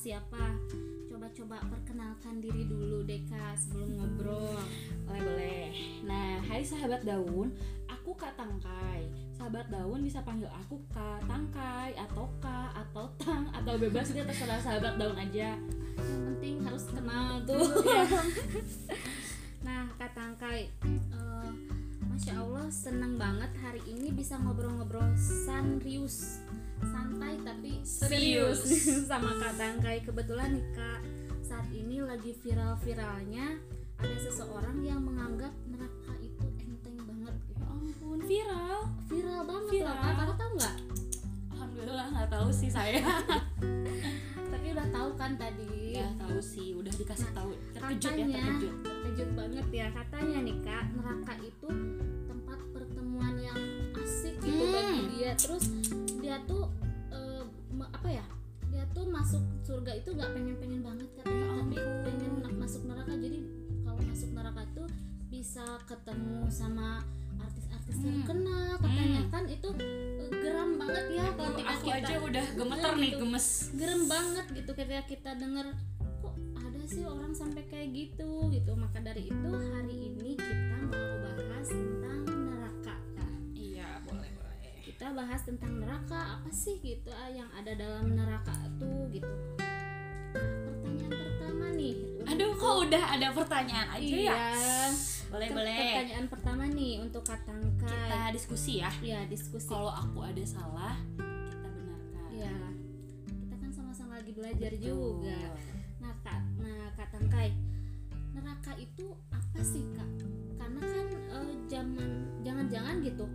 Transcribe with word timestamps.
siapa? 0.00 0.56
Coba-coba 1.12 1.60
perkenalkan 1.68 2.40
diri 2.40 2.64
dulu 2.64 3.04
deh 3.04 3.20
Kak 3.28 3.52
sebelum 3.60 4.00
ngobrol. 4.00 4.56
Boleh 5.04 5.20
boleh. 5.20 5.64
Nah, 6.08 6.40
hai 6.48 6.64
sahabat 6.64 7.04
daun, 7.04 7.52
aku 7.84 8.16
Kak 8.16 8.32
Tangkai. 8.32 9.04
Sahabat 9.36 9.68
daun 9.68 10.00
bisa 10.00 10.24
panggil 10.24 10.48
aku 10.48 10.80
Kak 10.88 11.20
Tangkai 11.28 11.92
atau 12.00 12.32
Kak 12.40 12.72
atau 12.72 13.12
Tang 13.20 13.52
atau 13.52 13.76
bebas 13.76 14.08
deh 14.16 14.24
terserah 14.24 14.56
sahabat 14.64 14.96
daun 14.96 15.20
aja. 15.20 15.60
yang 16.00 16.22
penting 16.32 16.64
harus 16.64 16.88
kenal 16.88 17.44
tuh 17.44 17.84
ya. 17.84 18.08
nah 19.66 19.84
kak 20.00 20.16
Tangkai 20.16 20.72
eh, 20.88 21.50
masya 22.08 22.40
Allah 22.40 22.72
seneng 22.72 23.20
banget 23.20 23.52
hari 23.60 23.84
ini 23.84 24.08
bisa 24.08 24.40
ngobrol-ngobrol 24.40 25.12
serius 25.20 26.40
santai 27.20 27.36
tapi 27.44 27.72
serius 27.84 28.64
sama 29.12 29.36
kak 29.36 29.52
Tangkai 29.60 30.00
kebetulan 30.00 30.56
nih 30.56 30.64
kak 30.72 31.04
saat 31.44 31.68
ini 31.68 32.00
lagi 32.00 32.32
viral-viralnya 32.32 33.60
ada 34.00 34.16
seseorang 34.16 34.80
yang 34.80 35.04
menganggap 35.04 35.52
neraka 35.68 36.16
itu 36.16 36.48
enteng 36.56 36.96
banget 36.96 37.36
gitu. 37.44 37.60
Ya 37.60 37.68
ampun, 37.68 38.18
viral. 38.24 38.78
viral 39.04 39.40
banget 39.44 39.68
Viral. 39.68 39.92
loh 39.92 40.00
kak 40.00 40.14
kakak 40.16 40.36
tahu 40.38 40.50
nggak 40.56 40.76
Alhamdulillah 41.52 42.06
nggak 42.08 42.28
tahu 42.32 42.48
sih 42.48 42.70
saya. 42.72 43.04
tapi 44.52 44.66
udah 44.72 44.88
tahu 44.88 45.10
kan 45.14 45.32
tadi 45.36 45.68
ya 45.92 46.08
tahu 46.16 46.38
sih, 46.40 46.72
udah 46.72 46.92
dikasih 46.96 47.28
tahu. 47.36 47.52
Terkejut 47.76 48.00
ya, 48.16 48.24
katanya 48.24 48.40
terkejut. 48.40 48.74
terkejut 48.80 49.30
banget 49.36 49.66
ya 49.68 49.86
katanya 49.92 50.38
nih 50.40 50.56
kak 50.64 50.84
neraka 50.96 51.34
itu 51.38 51.68
tempat 52.24 52.58
pertemuan 52.72 53.34
yang 53.36 53.58
asik 53.94 54.40
gitu 54.40 54.56
Hmm. 54.56 54.72
bagi 54.72 55.00
dia 55.12 55.30
terus 55.36 55.64
dia 56.16 56.40
tuh 56.48 56.64
masuk 59.10 59.42
surga 59.60 59.92
itu 59.94 60.10
nggak 60.10 60.30
pengen 60.30 60.56
pengen 60.56 60.80
banget 60.80 61.08
katanya 61.14 61.38
Ya 61.40 61.54
tapi 61.60 61.76
pengen 62.04 62.32
masuk 62.56 62.82
neraka. 62.84 63.12
Jadi 63.12 63.38
kalau 63.80 64.00
masuk 64.00 64.30
neraka 64.30 64.62
tuh 64.72 64.88
bisa 65.28 65.64
ketemu 65.84 66.38
sama 66.48 67.02
artis-artis 67.36 67.96
Hmm. 67.96 68.06
terkenal. 68.16 68.70
Katanya 68.76 69.22
kan 69.28 69.44
itu 69.46 69.68
eh, 69.76 70.30
geram 70.32 70.70
banget 70.76 71.04
ya 71.12 71.26
kalau 71.30 71.50
ketika 71.52 71.72
Aku 71.72 71.84
kita 71.84 71.96
aja 72.00 72.14
udah 72.20 72.44
gemeter 72.54 72.80
Nah, 72.88 72.96
nih, 72.96 73.10
gitu. 73.10 73.20
gemes. 73.20 73.46
gerem 73.72 74.02
banget 74.06 74.46
gitu 74.52 74.70
ketika 74.72 75.02
kita 75.04 75.30
denger 75.34 75.66
kok 76.20 76.34
ada 76.56 76.82
sih 76.84 77.04
orang 77.04 77.32
sampai 77.32 77.62
kayak 77.64 77.88
gitu? 77.90 78.30
Gitu. 78.48 78.72
Maka 78.72 78.98
dari 79.00 79.22
itu 79.24 79.50
hari 79.50 79.96
ini 80.08 80.30
kita 80.34 80.56
mau 80.86 81.14
bahas 81.20 81.68
tentang 81.68 82.19
kita 85.10 85.26
bahas 85.26 85.42
tentang 85.42 85.74
neraka 85.74 86.38
apa 86.38 86.46
sih 86.54 86.78
gitu 86.78 87.10
ah, 87.10 87.26
yang 87.26 87.50
ada 87.50 87.74
dalam 87.74 88.14
neraka 88.14 88.54
tuh 88.78 89.10
gitu 89.10 89.26
pertanyaan 90.30 91.10
pertama 91.10 91.66
nih 91.74 91.98
Aduh, 92.30 92.54
kok 92.54 92.74
udah 92.86 93.04
ada 93.18 93.34
pertanyaan 93.34 93.88
aja 93.90 94.06
iya 94.06 94.30
ya? 94.30 94.86
Boleh 95.26 95.50
Ke- 95.50 95.56
boleh. 95.58 95.74
pertanyaan 95.82 96.26
pertama 96.30 96.62
nih 96.70 97.02
untuk 97.02 97.26
Kita 97.26 97.42
Katangkai 97.42 98.30
diskusi 98.30 98.78
ya. 98.78 98.90
ya 99.02 99.26
diskusi 99.26 99.66
Kalau 99.66 99.90
aku 99.90 100.22
ada 100.22 100.44
salah, 100.46 100.94
kita 101.18 101.66
benarkan. 101.66 102.30
ya 102.30 102.54
kita 103.26 103.54
kan 103.58 103.70
sama-sama 103.74 104.14
lagi 104.14 104.30
belajar 104.30 104.70
Betul. 104.70 104.78
juga 104.78 105.42
Nah, 105.98 106.14
Kak, 106.22 106.40
nah 106.54 106.86
Kak 106.94 107.08
Tangkai, 107.10 107.50
neraka 108.30 108.78
itu 108.78 109.10
apa 109.28 109.58
sih, 109.58 109.82
Kak? 109.90 110.10
Karena 110.54 110.80
kan 110.80 111.06
eh, 111.34 111.50
zaman 111.66 112.08
jangan-jangan 112.40 113.02
gitu 113.02 113.26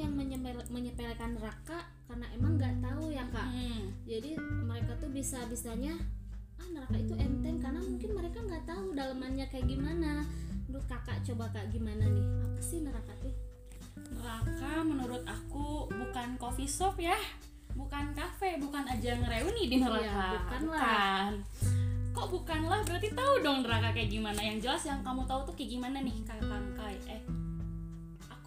yang 0.00 0.16
menyepele- 0.16 0.68
menyepelekan 0.72 1.36
neraka 1.36 1.84
karena 2.08 2.26
emang 2.32 2.56
nggak 2.56 2.80
tahu 2.80 3.12
ya, 3.12 3.24
Kak. 3.28 3.48
Hmm. 3.52 3.92
Jadi 4.08 4.34
mereka 4.40 4.96
tuh 4.96 5.10
bisa-bisanya 5.12 5.94
ah 6.60 6.68
neraka 6.72 6.96
itu 6.96 7.16
enteng 7.16 7.56
karena 7.56 7.80
mungkin 7.80 8.10
mereka 8.16 8.38
nggak 8.44 8.64
tahu 8.68 8.96
dalamannya 8.96 9.46
kayak 9.52 9.68
gimana. 9.68 10.24
Menurut 10.68 10.86
Kakak 10.88 11.20
coba 11.26 11.50
Kak 11.52 11.68
gimana 11.68 12.04
nih? 12.08 12.26
Apa 12.46 12.60
sih 12.64 12.78
neraka 12.80 13.12
tuh? 13.20 13.34
Neraka 14.16 14.72
menurut 14.86 15.22
aku 15.28 15.90
bukan 15.90 16.38
coffee 16.40 16.68
shop 16.68 16.96
ya, 16.96 17.16
bukan 17.74 18.14
kafe, 18.16 18.56
bukan 18.60 18.86
ajang 18.86 19.20
reuni 19.24 19.66
di 19.68 19.76
neraka. 19.82 20.04
Iya, 20.04 20.30
bukan 20.36 20.62
lah. 20.70 20.80
Bukan. 20.80 21.32
Kok 22.10 22.28
bukan 22.34 22.60
lah? 22.66 22.80
Berarti 22.82 23.08
tahu 23.14 23.34
dong 23.42 23.62
neraka 23.62 23.94
kayak 23.94 24.10
gimana. 24.10 24.40
Yang 24.42 24.58
jelas 24.66 24.82
yang 24.86 25.00
kamu 25.06 25.22
tahu 25.30 25.40
tuh 25.46 25.54
kayak 25.54 25.70
gimana 25.78 25.98
nih, 26.02 26.16
Kak 26.26 26.42
Tangkai. 26.42 26.96
Eh, 27.06 27.20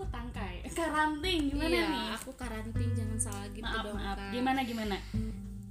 aku 0.04 0.12
Tangkai. 0.12 0.56
Karanting 0.84 1.42
gimana 1.48 1.72
iya, 1.72 1.86
nih? 1.88 2.06
aku 2.20 2.32
karanting 2.36 2.90
jangan 2.92 3.20
salah 3.20 3.48
gitu 3.50 3.64
maaf 3.64 3.84
dong, 3.88 3.96
maaf. 3.96 4.18
Gimana 4.36 4.60
gimana? 4.62 4.98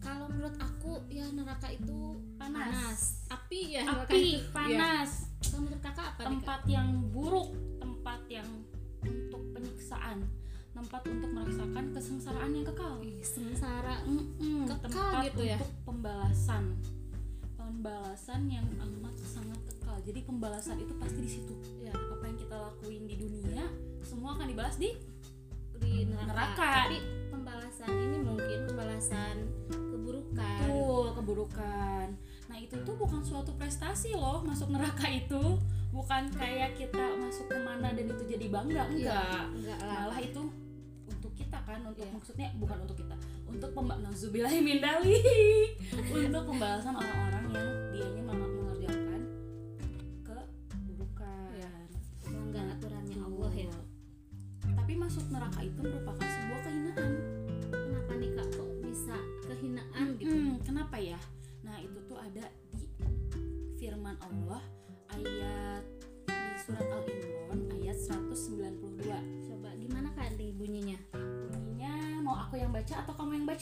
Kalau 0.00 0.26
menurut 0.26 0.56
aku 0.56 0.92
ya 1.06 1.28
neraka 1.30 1.68
itu 1.68 2.16
Panas. 2.40 3.22
Api 3.28 3.60
ya 3.76 3.82
neraka 3.84 4.08
Api, 4.08 4.18
itu. 4.18 4.40
Iya. 4.40 4.50
panas. 4.50 5.10
Kalau 5.38 5.60
menurut 5.62 5.82
kakak 5.84 6.06
apa 6.08 6.22
nih 6.22 6.24
kak? 6.24 6.32
tempat 6.32 6.60
yang 6.66 6.88
buruk, 7.12 7.48
tempat 7.78 8.20
yang 8.26 8.48
untuk 9.02 9.42
penyiksaan, 9.52 10.18
tempat 10.72 11.02
untuk 11.06 11.30
merasakan 11.30 11.84
kesengsaraan 11.92 12.50
yang 12.50 12.66
kekal. 12.66 12.94
Ih, 12.98 13.20
sengsara. 13.20 13.94
Mm-mm, 14.02 14.66
Kekal 14.66 14.82
tempat 14.90 15.22
gitu 15.28 15.42
ya? 15.44 15.56
untuk 15.60 15.72
pembalasan, 15.84 16.64
pembalasan 17.54 18.40
yang 18.48 18.66
amat 18.80 19.14
sangat 19.22 19.60
kekal. 19.70 19.96
Jadi 20.02 20.20
pembalasan 20.24 20.82
itu 20.82 20.94
pasti 20.98 21.20
di 21.20 21.30
situ. 21.30 21.54
Ya, 21.78 21.94
Apa 21.94 22.24
yang 22.24 22.38
kita 22.38 22.56
lakuin 22.58 22.81
dibalas 24.52 24.76
di 24.76 24.90
di 25.80 26.04
neraka. 26.04 26.28
Neraka. 26.28 26.72
Tapi 26.86 26.98
pembalasan 27.28 27.90
ini 27.90 28.18
mungkin 28.20 28.58
pembalasan 28.68 29.34
keburukan. 29.72 30.58
tuh 30.62 31.04
keburukan. 31.16 32.06
Nah 32.46 32.56
itu 32.56 32.76
tuh 32.78 32.94
bukan 32.94 33.20
suatu 33.20 33.56
prestasi 33.56 34.12
loh 34.12 34.44
masuk 34.44 34.68
neraka 34.68 35.08
itu, 35.08 35.56
bukan 35.88 36.28
kayak 36.30 36.76
kita 36.76 37.16
masuk 37.16 37.48
ke 37.48 37.58
mana 37.58 37.90
dan 37.90 38.04
itu 38.06 38.24
jadi 38.28 38.46
bangga 38.46 38.84
Iya, 38.86 38.92
enggak. 38.92 39.44
enggak 39.56 39.78
lah. 39.80 40.00
malah 40.04 40.20
itu 40.20 40.42
untuk 41.08 41.32
kita 41.32 41.58
kan 41.64 41.80
untuk 41.82 42.04
Iya. 42.04 42.12
maksudnya 42.12 42.48
bukan 42.56 42.78
untuk 42.84 42.96
kita 42.98 43.16
untuk 43.44 43.70
pembalasan 43.72 44.32
mindali 44.60 45.16
untuk 46.28 46.42
pembalasan 46.46 46.92
orang-orang 46.92 47.41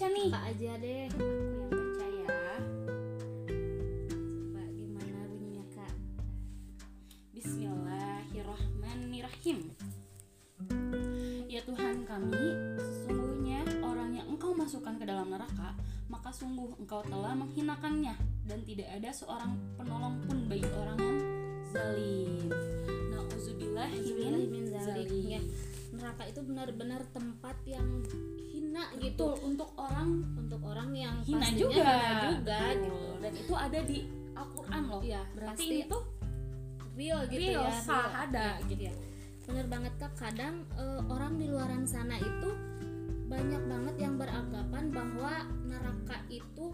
baca 0.00 0.16
nih. 0.16 0.32
Kak 0.32 0.48
aja 0.48 0.80
deh. 0.80 1.12
aku 1.12 1.20
yang 1.20 1.68
baca 1.68 2.08
ya. 2.08 2.24
Coba 4.08 4.64
gimana 4.72 5.28
bunyinya 5.28 5.60
kak? 5.76 5.92
Bismillahirrahmanirrahim. 7.36 9.76
Ya 11.52 11.60
Tuhan 11.68 12.08
kami, 12.08 12.48
sesungguhnya 12.80 13.60
orang 13.84 14.16
yang 14.16 14.24
engkau 14.32 14.56
masukkan 14.56 14.96
ke 14.96 15.04
dalam 15.04 15.28
neraka 15.28 15.76
Maka 16.08 16.32
sungguh 16.32 16.80
engkau 16.80 17.04
telah 17.04 17.36
menghinakannya 17.36 18.16
Dan 18.48 18.64
tidak 18.64 18.88
ada 18.96 19.12
seorang 19.12 19.52
penolong 19.76 20.16
pun 20.24 20.48
bagi 20.48 20.64
orang 20.80 20.96
yang 20.96 21.20
zalim. 21.76 22.48
Nauzubillah 23.12 23.92
min 24.48 24.64
zalim 24.64 25.12
Ya, 25.28 25.44
neraka 25.92 26.24
itu 26.24 26.40
benar-benar 26.40 27.04
tempat 27.12 27.60
yang 27.68 28.00
hina 28.70 28.84
gitu 28.96 29.26
Betul, 29.26 29.32
untuk 29.44 29.70
orang 29.74 30.08
untuk 30.36 30.60
orang 30.62 30.90
yang 30.94 31.16
hina 31.20 31.48
juga, 31.50 31.74
hina 31.74 32.22
juga 32.30 32.58
Betul. 32.62 32.78
gitu 32.78 32.98
Dan 33.18 33.32
itu 33.36 33.54
ada 33.56 33.78
di 33.82 33.98
Al-Quran 34.32 34.82
loh 34.86 35.00
Iya, 35.02 35.22
Berarti 35.32 35.50
pasti 35.52 35.66
ini 35.68 35.82
tuh 35.84 36.02
real 36.92 37.20
gitu 37.26 37.50
real, 37.50 37.62
ya 37.64 37.72
sah, 37.76 37.98
real. 38.00 38.22
ada 38.22 38.46
Ya, 38.56 38.66
gitu 38.68 38.82
ya. 38.84 38.94
bener 39.42 39.66
banget 39.66 39.92
kak 39.96 40.12
kadang 40.14 40.54
eh, 40.72 41.00
orang 41.04 41.34
di 41.34 41.46
luaran 41.46 41.82
sana 41.82 42.14
itu 42.14 42.50
banyak 43.26 43.62
banget 43.64 43.94
yang 43.98 44.14
beranggapan 44.14 44.84
bahwa 44.88 45.34
neraka 45.64 46.18
itu 46.28 46.70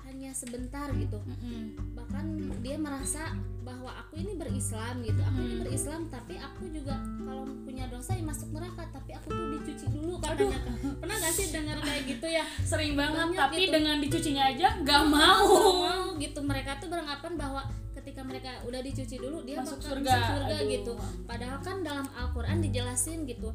hanya 0.00 0.32
sebentar 0.32 0.88
gitu 0.90 1.20
Mm-mm. 1.20 1.76
bahkan 1.92 2.24
dia 2.58 2.74
merasa 2.74 3.34
bahwa 3.60 3.92
aku 3.94 4.16
ini 4.16 4.34
berislam 4.34 4.98
gitu 5.00 5.20
aku 5.20 5.38
ini 5.38 5.52
Hmm. 5.52 5.62
berislam 5.62 6.02
tapi 6.08 6.34
aku 6.34 6.64
juga 6.72 6.96
kalau 7.20 7.44
punya 7.60 7.84
dosa 7.86 8.16
ya 8.16 8.24
masuk 8.24 8.48
neraka 8.50 8.88
tapi 8.88 9.10
aku 9.12 9.28
tuh 9.28 9.46
dicuci 9.52 9.86
dulu 9.88 10.16
katanya 10.18 10.58
Kak. 10.58 10.87
Pernah 11.18 11.26
gak 11.26 11.34
sih 11.34 11.46
dengar 11.50 11.78
kayak 11.80 12.02
gitu 12.06 12.26
ya? 12.28 12.44
Sering 12.62 12.94
banget 12.94 13.26
Banyak 13.26 13.40
tapi 13.40 13.56
gitu. 13.60 13.72
dengan 13.72 13.96
dicucinya 13.98 14.44
aja 14.46 14.68
nggak 14.78 15.02
mau. 15.04 15.46
Nggak 15.50 15.74
mau 15.82 16.04
gitu. 16.16 16.40
Mereka 16.40 16.70
tuh 16.78 16.88
beranggapan 16.88 17.32
bahwa 17.34 17.60
ketika 17.92 18.20
mereka 18.22 18.50
udah 18.62 18.80
dicuci 18.80 19.16
dulu 19.16 19.42
dia 19.42 19.58
Masuk 19.58 19.76
bakal 19.76 19.90
surga. 19.92 20.12
masuk 20.12 20.30
surga 20.32 20.56
Aduh. 20.56 20.70
gitu. 20.70 20.92
Padahal 21.24 21.58
kan 21.60 21.76
dalam 21.82 22.06
Al-Quran 22.08 22.56
dijelasin 22.60 23.18
gitu 23.24 23.50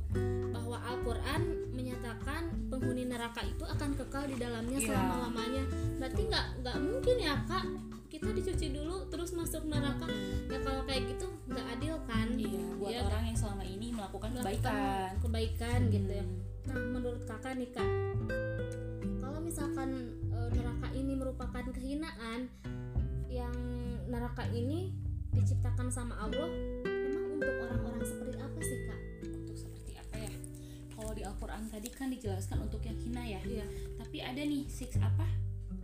bahwa 0.52 0.78
Al-Quran 0.84 1.42
menyatakan 1.72 2.42
penghuni 2.68 3.04
neraka 3.06 3.42
itu 3.42 3.64
akan 3.64 3.90
kekal 3.96 4.24
di 4.26 4.36
dalamnya 4.36 4.78
Iya. 4.78 4.88
selama 4.90 5.16
lamanya 5.24 5.64
berarti 5.98 6.22
nggak 6.24 6.46
nggak 6.60 6.78
mungkin 6.78 7.16
ya 7.18 7.36
kak? 7.44 7.66
Kita 8.06 8.30
dicuci 8.30 8.68
dulu 8.70 9.10
terus 9.10 9.34
masuk 9.34 9.66
neraka. 9.66 10.06
Ya 10.46 10.60
kalau 10.60 10.86
kayak 10.86 11.10
gitu 11.10 11.26
nggak 11.46 11.66
adil 11.74 11.96
kan? 12.06 12.28
Iya 12.30 12.62
buat 12.78 12.92
Iya, 12.92 13.02
orang 13.04 13.24
yang 13.26 13.38
selama 13.40 13.64
ini 13.64 13.88
melakukan 13.90 14.30
melakukan 14.30 14.54
kebaikan. 14.54 15.10
kebaikan 15.18 15.80
gitu 15.90 16.12
ya. 16.14 16.22
Hmm. 16.22 16.53
Nah, 16.66 16.78
menurut 16.90 17.24
kakak 17.24 17.54
nih 17.54 17.70
kak, 17.70 17.90
kalau 19.20 19.40
misalkan 19.40 19.90
e, 20.26 20.38
neraka 20.52 20.88
ini 20.92 21.14
merupakan 21.14 21.66
kehinaan, 21.70 22.48
yang 23.28 23.56
neraka 24.06 24.46
ini 24.50 24.94
diciptakan 25.32 25.90
sama 25.90 26.16
Allah, 26.20 26.50
memang 26.82 27.26
untuk 27.34 27.54
orang-orang 27.60 28.04
seperti 28.04 28.38
apa 28.38 28.60
sih 28.60 28.80
kak? 28.84 29.00
untuk 29.26 29.58
seperti 29.58 29.92
apa 29.98 30.16
ya 30.20 30.34
kalau 30.92 31.12
di 31.12 31.24
Al-Quran 31.24 31.64
tadi 31.68 31.90
kan 31.90 32.08
dijelaskan 32.08 32.58
untuk 32.62 32.82
yang 32.82 32.98
hina 32.98 33.24
ya 33.28 33.42
Iya. 33.42 33.66
tapi 33.98 34.18
ada 34.20 34.40
nih 34.40 34.64
six 34.68 34.94
apa 34.96 35.26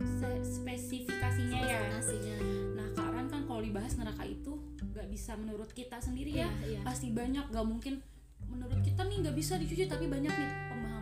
Se- 0.00 0.46
spesifikasinya 0.46 1.60
ya 1.60 1.80
Nasinya. 1.90 2.36
nah 2.72 2.88
Kak 2.90 3.10
Ran 3.10 3.26
kan 3.28 3.42
kalau 3.44 3.60
dibahas 3.60 3.92
neraka 3.94 4.24
itu 4.24 4.54
nggak 4.80 5.06
bisa 5.08 5.34
menurut 5.34 5.68
kita 5.68 5.98
sendiri 5.98 6.32
ya 6.36 6.48
Iya, 6.62 6.70
iya. 6.70 6.80
pasti 6.80 7.10
banyak 7.10 7.42
gak 7.46 7.66
mungkin 7.66 8.00
menurut 8.42 8.80
kita 8.80 9.02
nih 9.02 9.16
nggak 9.20 9.36
bisa 9.36 9.54
dicuci 9.56 9.84
tapi 9.84 10.06
banyak 10.06 10.30
nih 10.30 10.50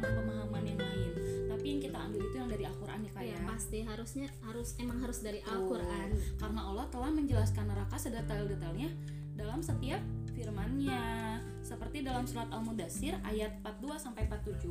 pemahaman-pemahaman 0.00 0.62
yang 0.64 0.78
lain 0.78 1.10
tapi 1.48 1.64
yang 1.68 1.80
kita 1.82 1.98
ambil 2.00 2.20
itu 2.22 2.36
yang 2.36 2.48
dari 2.48 2.64
Al-Quran 2.64 2.98
ya 3.00 3.10
Kak 3.10 3.20
Iya, 3.20 3.34
ya 3.34 3.38
pasti 3.44 3.78
harusnya 3.82 4.26
harus 4.40 4.68
emang 4.78 4.98
harus 5.00 5.18
dari. 5.18 5.40
Al-Qur'an. 5.42 6.08
karena 6.36 6.60
Allah 6.62 6.86
telah 6.88 7.10
menjelaskan 7.10 7.64
neraka 7.66 7.96
sedetail-detailnya 7.96 8.90
dalam 9.34 9.58
setiap 9.58 9.98
firman-Nya 10.32 11.02
seperti 11.60 12.00
dalam 12.00 12.24
surat 12.24 12.46
Al-Mudassir 12.48 13.18
ayat 13.20 13.58
42 13.60 13.98
sampai 13.98 14.22
47 14.24 14.64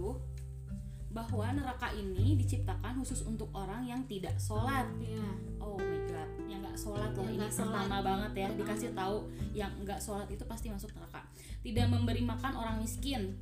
bahwa 1.09 1.47
neraka 1.50 1.91
ini 1.94 2.35
diciptakan 2.35 3.00
khusus 3.00 3.23
untuk 3.23 3.51
orang 3.51 3.83
yang 3.83 4.03
tidak 4.06 4.35
sholat 4.38 4.85
Iya. 4.97 5.27
oh 5.57 5.75
my 5.75 6.00
god 6.06 6.30
yang 6.45 6.59
nggak 6.62 6.77
sholat 6.77 7.12
loh 7.12 7.25
Yang 7.25 7.33
ini 7.33 7.47
sholat. 7.47 7.57
pertama 7.73 7.97
banget 8.00 8.31
ya 8.33 8.39
Pertama. 8.45 8.59
dikasih 8.62 8.91
tahu 8.94 9.18
yang 9.51 9.71
nggak 9.81 10.00
sholat 10.00 10.27
itu 10.30 10.44
pasti 10.45 10.68
masuk 10.69 10.91
neraka 10.94 11.21
tidak 11.59 11.88
memberi 11.89 12.21
makan 12.21 12.53
orang 12.53 12.75
miskin 12.77 13.35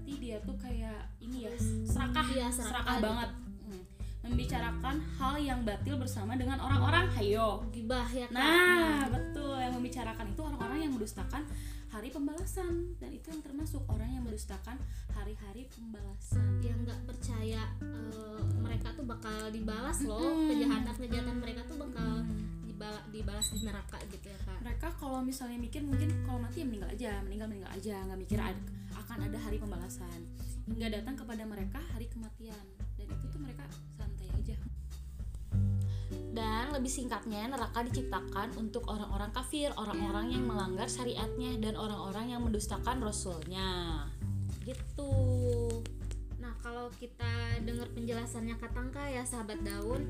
berarti 0.00 0.16
dia 0.16 0.36
tuh 0.40 0.56
kayak 0.56 1.00
ini 1.20 1.44
ya 1.44 1.52
serakah 1.84 2.24
Iya, 2.26 2.46
serakah 2.48 2.68
serakah 2.72 2.96
gitu. 2.96 3.06
banget. 3.06 3.30
Hmm. 3.60 3.84
membicarakan 4.20 4.96
hal 5.16 5.34
yang 5.36 5.60
batil 5.64 5.96
bersama 5.96 6.32
dengan 6.36 6.56
orang-orang 6.56 7.08
hayo. 7.16 7.64
Gibah 7.68 8.04
ya 8.06 8.28
kak. 8.28 8.36
nah 8.36 9.08
betul. 9.08 9.56
Yang 9.56 9.72
membicarakan 9.76 10.26
itu 10.28 10.40
orang-orang 10.40 10.78
yang 10.78 10.92
mendustakan 10.92 11.42
hari 11.88 12.08
pembalasan. 12.08 12.72
Dan 12.96 13.10
itu 13.10 13.26
yang 13.28 13.40
termasuk 13.40 13.80
orang 13.88 14.08
yang 14.10 14.20
mendustakan 14.20 14.76
hari-hari 15.10 15.68
pembalasan. 15.68 16.44
Yang 16.60 16.78
nggak 16.84 17.00
percaya 17.06 17.62
eh, 17.80 18.42
mereka 18.56 18.92
tuh 18.92 19.04
bakal 19.04 19.48
dibalas 19.48 19.98
loh. 20.04 20.20
Mm-mm. 20.20 20.48
kejahatan 20.52 20.94
kejahatan 20.96 21.36
mereka 21.40 21.60
tuh 21.64 21.76
bakal 21.80 22.10
dibala- 22.64 23.04
dibalas 23.08 23.46
di 23.48 23.60
neraka 23.64 23.98
gitu 24.04 24.26
ya 24.28 24.38
kak. 24.44 24.58
Mereka 24.60 24.88
kalau 24.96 25.20
misalnya 25.20 25.56
mikir 25.56 25.80
mungkin 25.80 26.08
kalau 26.24 26.40
mati 26.40 26.60
ya 26.60 26.66
meninggal 26.68 26.90
aja 26.92 27.12
meninggal 27.24 27.48
meninggal 27.48 27.72
aja. 27.72 27.96
Nggak 28.04 28.20
mikir 28.20 28.36
ada, 28.36 28.60
akan 29.10 29.26
ada 29.26 29.42
hari 29.42 29.58
pembalasan. 29.58 30.22
Hingga 30.70 30.86
datang 31.02 31.18
kepada 31.18 31.42
mereka 31.42 31.82
hari 31.90 32.06
kematian. 32.06 32.62
Dan 32.94 33.10
itu 33.10 33.26
tuh 33.26 33.42
mereka 33.42 33.66
santai 33.98 34.30
aja. 34.38 34.54
Dan 36.30 36.70
lebih 36.70 36.86
singkatnya, 36.86 37.50
neraka 37.50 37.82
diciptakan 37.90 38.54
untuk 38.54 38.86
orang-orang 38.86 39.34
kafir, 39.34 39.74
orang-orang 39.74 40.30
yang 40.30 40.46
melanggar 40.46 40.86
syariatnya 40.86 41.58
dan 41.58 41.74
orang-orang 41.74 42.38
yang 42.38 42.46
mendustakan 42.46 43.02
rasulnya. 43.02 44.06
gitu. 44.62 45.10
Nah 46.38 46.54
kalau 46.62 46.92
kita 47.00 47.58
dengar 47.66 47.90
penjelasannya 47.90 48.54
Katangka 48.60 49.08
ya 49.08 49.26
sahabat 49.26 49.58
daun 49.66 50.04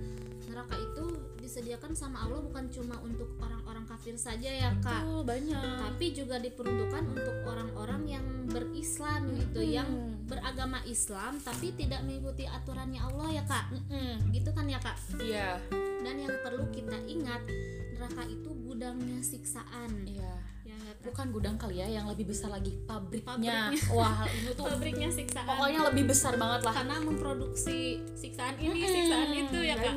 neraka 0.51 0.75
itu 0.75 1.07
disediakan 1.39 1.95
sama 1.95 2.27
Allah 2.27 2.43
bukan 2.43 2.67
cuma 2.75 2.99
untuk 3.07 3.31
orang-orang 3.39 3.87
kafir 3.87 4.19
saja 4.19 4.51
ya 4.51 4.75
kak. 4.83 5.07
Betul, 5.07 5.23
banyak. 5.23 5.63
tapi 5.63 6.07
juga 6.11 6.37
diperuntukkan 6.43 7.05
untuk 7.15 7.37
orang-orang 7.47 8.03
yang 8.11 8.27
berislam 8.51 9.31
gitu 9.33 9.61
yang 9.63 9.89
beragama 10.27 10.83
Islam 10.85 11.39
tapi 11.39 11.73
tidak 11.73 12.03
mengikuti 12.03 12.45
aturannya 12.45 12.99
Allah 13.01 13.29
ya 13.33 13.43
kak 13.45 13.71
Mm-mm. 13.71 14.31
gitu 14.31 14.51
kan 14.51 14.67
ya 14.67 14.79
kak 14.79 14.99
Iya. 15.17 15.59
dan 16.01 16.15
yang 16.17 16.35
perlu 16.41 16.67
kita 16.69 16.99
ingat 17.05 17.43
neraka 17.93 18.23
itu 18.25 18.51
gudangnya 18.63 19.19
siksaan 19.21 20.05
Iya. 20.05 20.35
ya 20.65 20.77
Kak? 20.77 20.95
Bukan 21.03 21.27
gudang 21.31 21.57
kali 21.57 21.77
ya, 21.77 21.89
yang 21.91 22.07
lebih 22.07 22.29
besar 22.29 22.49
lagi 22.49 22.73
pabriknya. 22.85 23.69
Pabriknya. 23.69 23.93
Wah, 23.93 24.25
ini 24.27 24.51
tuh 24.53 24.65
pabriknya 24.67 25.09
siksaan 25.09 25.45
pokoknya 25.45 25.81
lebih 25.93 26.05
besar 26.09 26.33
banget 26.35 26.61
lah. 26.63 26.75
karena 26.75 26.97
memproduksi 26.99 27.79
siksaan 28.15 28.57
ini 28.57 28.73
Mm-mm, 28.75 28.89
siksaan 28.91 29.31
itu 29.35 29.59
ya 29.61 29.77
kak. 29.77 29.95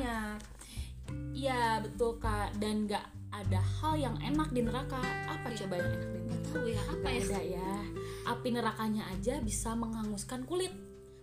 Iya, 1.34 1.62
betul 1.80 2.16
Kak. 2.16 2.56
Dan 2.56 2.86
nggak 2.86 3.04
ada 3.30 3.60
hal 3.60 3.94
yang 3.96 4.16
enak 4.18 4.48
di 4.48 4.62
neraka. 4.62 5.00
Apa 5.26 5.50
Iya. 5.50 5.58
coba 5.64 5.74
yang 5.76 5.90
enak 5.90 6.08
di 6.08 6.18
neraka? 6.20 6.42
tahu 6.46 6.66
ya 6.70 6.82
apa 6.84 6.94
Nggak 6.94 7.12
ya 7.12 7.24
ada 7.24 7.40
ya. 7.42 7.72
Api 8.24 8.48
nerakanya 8.50 9.04
aja 9.06 9.38
bisa 9.38 9.72
menghanguskan 9.72 10.42
kulit. 10.42 10.72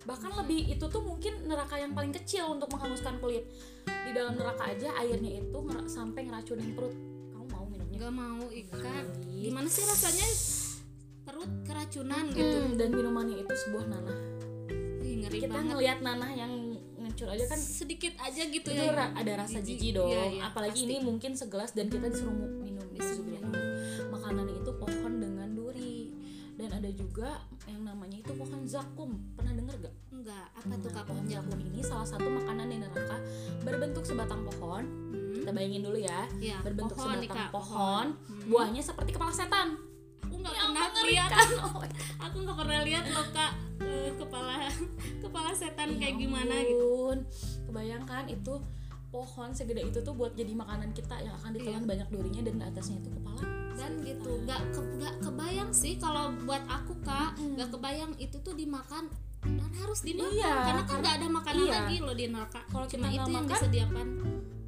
Bahkan 0.02 0.34
lebih 0.36 0.66
itu 0.68 0.82
tuh 0.84 1.00
mungkin 1.00 1.46
neraka 1.46 1.76
yang 1.76 1.92
paling 1.92 2.10
kecil 2.12 2.50
untuk 2.52 2.70
menghanguskan 2.70 3.18
kulit. 3.18 3.46
Di 3.86 4.12
dalam 4.12 4.34
neraka 4.34 4.66
aja 4.68 4.94
airnya 4.96 5.38
itu 5.40 5.54
ngera- 5.56 5.86
sampai 5.86 6.26
ngeracunin 6.26 6.74
perut. 6.74 6.94
Kamu 7.30 7.46
mau 7.48 7.66
minumnya? 7.66 7.98
nggak 8.00 8.12
mau 8.12 8.46
ikat 8.48 9.06
Ih. 9.28 9.42
gimana 9.44 9.68
sih 9.68 9.84
rasanya 9.84 10.26
perut 11.22 11.52
keracunan 11.62 12.26
gitu 12.30 12.58
Hmm, 12.60 12.74
dan 12.76 12.90
minumannya 12.92 13.38
itu 13.40 13.54
sebuah 13.56 13.86
nanah. 13.88 14.18
Ih, 15.00 15.22
ngeri 15.22 15.38
Kita 15.40 15.54
banget 15.54 15.70
ngelihat 15.72 16.00
nanah 16.02 16.32
yang 16.32 16.52
ngecur 16.98 17.30
aja 17.30 17.46
kan 17.48 17.58
sedikit 17.58 18.14
aja 18.18 18.42
gitu 18.44 18.68
itu 18.68 18.78
ya 18.80 19.10
ada 19.12 19.34
rasa 19.36 19.58
Jijik. 19.60 19.94
dong. 19.94 20.10
Iya, 20.10 20.24
iya, 20.32 20.42
Apalagi 20.44 20.82
pasti. 20.82 20.86
ini 20.88 20.96
mungkin 21.00 21.32
segelas 21.34 21.72
dan 21.72 21.90
kita 21.90 22.10
disuruh 22.10 22.34
minum. 22.58 22.86
Disuruh 22.92 23.26
minum. 23.28 23.54
Juga 26.94 27.40
yang 27.66 27.82
namanya 27.82 28.18
itu 28.18 28.32
pohon 28.32 28.62
zakum. 28.64 29.12
Pernah 29.34 29.54
denger 29.54 29.76
gak? 29.82 29.96
enggak 30.12 30.46
apa 30.54 30.74
tuh 30.78 30.92
kak 30.92 31.06
pohon 31.06 31.26
zakum 31.26 31.58
ini 31.58 31.82
salah 31.82 32.06
satu 32.06 32.30
makanan 32.30 32.70
di 32.70 32.78
neraka 32.78 33.18
berbentuk 33.62 34.04
sebatang 34.04 34.46
pohon. 34.46 34.84
Hmm. 34.86 35.34
Kita 35.36 35.50
bayangin 35.52 35.82
dulu 35.82 35.98
ya. 35.98 36.30
ya 36.38 36.58
Berbentuk 36.62 36.94
pohon 36.94 37.18
nih 37.18 37.26
sebatang 37.26 37.38
kak 37.40 37.50
pohon, 37.52 38.06
Hmm. 38.22 38.42
buahnya 38.48 38.82
seperti 38.82 39.12
kepala 39.12 39.32
setan. 39.32 39.68
aku 40.22 40.40
nggak 40.40 40.54
Yang 40.56 40.70
pernah 40.72 41.04
lihat 41.04 41.30
aku 42.24 42.36
nggak 42.40 42.58
pernah 42.58 42.82
lihat 42.82 43.06
loh 43.10 43.28
kak 43.30 43.52
eh, 43.82 44.12
kepala 44.16 44.56
kepala 45.26 45.52
setan 45.52 45.88
Ya 45.92 45.98
kayak 46.00 46.16
gimana 46.18 46.56
gitu 46.64 46.80
ampun. 46.80 47.18
Kebayangkan 47.68 48.24
itu 48.30 48.54
pohon 49.10 49.50
segede 49.52 49.84
itu 49.84 50.00
tuh 50.00 50.16
buat 50.16 50.32
jadi 50.32 50.56
makanan 50.56 50.96
kita 50.96 51.20
yang 51.20 51.36
akan 51.36 51.52
ditelan 51.52 51.84
Iya. 51.84 51.90
banyak 51.90 52.08
durinya 52.08 52.42
dan 52.48 52.56
atasnya 52.64 53.04
itu 53.04 53.12
kepala. 53.12 53.44
Dan 53.78 53.92
gitu 54.04 54.32
nggak 54.44 54.62
ke, 54.72 54.82
nggak 55.00 55.16
kebayang 55.24 55.72
sih 55.72 55.96
kalau 55.98 56.32
buat 56.44 56.64
aku 56.68 56.94
kak 57.04 57.36
nggak 57.38 57.70
kebayang 57.72 58.14
itu 58.20 58.38
tuh 58.42 58.54
dimakan 58.56 59.12
dan 59.42 59.72
harus 59.74 60.00
dimakan. 60.06 60.38
Iya, 60.38 60.54
karena 60.70 60.84
kan 60.86 60.96
nggak 61.02 61.16
ada 61.18 61.28
makanan 61.34 61.66
iya. 61.66 61.74
lagi 61.82 61.96
loh 61.98 62.14
di 62.14 62.26
neraka. 62.30 62.62
Kalau 62.70 62.86
cuma 62.86 63.08
itu 63.10 63.18
nggak 63.18 63.26
yang 63.26 63.46
makan, 63.46 63.58
disediakan. 63.58 64.08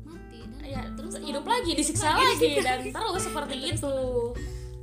Mati. 0.03 0.39
Dan 0.41 0.61
Ya, 0.65 0.81
terus 0.97 1.13
hidup 1.21 1.45
lagi 1.45 1.71
disiksa 1.77 2.07
lagi. 2.17 2.25
lagi 2.25 2.51
dan 2.65 2.79
terus 3.13 3.23
seperti 3.29 3.55
itu. 3.69 3.95